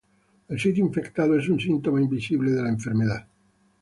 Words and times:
El 0.49 0.59
sitio 0.59 0.83
infectado 0.83 1.37
es 1.37 1.47
un 1.47 1.59
síntoma 1.59 1.99
visible 2.09 2.49
de 2.49 2.63
la 2.63 2.69
enfermedad. 2.69 3.27